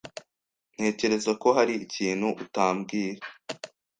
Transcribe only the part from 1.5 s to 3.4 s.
hari ikintu utambwira.